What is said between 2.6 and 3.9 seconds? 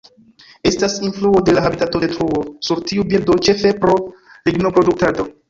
sur tiu birdo, ĉefe